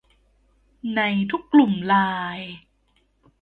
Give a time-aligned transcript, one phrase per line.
[0.95, 1.01] ใน
[1.31, 1.95] ทุกกลุ่มไล
[2.35, 2.49] น์